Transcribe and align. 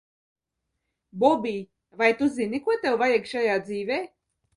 Bobij, 1.19 1.59
vai 1.99 2.09
tu 2.17 2.27
zini, 2.37 2.61
ko 2.67 2.79
tev 2.87 2.97
vajag 3.03 3.29
šajā 3.33 3.59
dzīvē? 3.69 4.01